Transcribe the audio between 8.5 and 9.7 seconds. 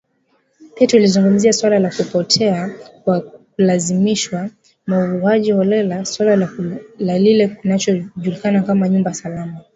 kama “nyumba salama”.